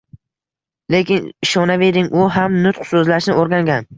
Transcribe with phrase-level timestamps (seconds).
[0.95, 3.89] Lekin ishonavering, u ham nutq so’zlashni o’rgangan.